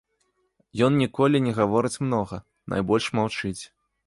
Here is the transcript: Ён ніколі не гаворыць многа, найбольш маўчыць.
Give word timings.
Ён 0.87 0.97
ніколі 1.01 1.41
не 1.49 1.53
гаворыць 1.59 2.01
многа, 2.07 2.41
найбольш 2.75 3.05
маўчыць. 3.23 3.59